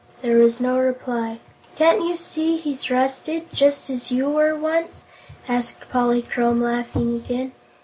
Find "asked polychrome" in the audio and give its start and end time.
5.47-6.59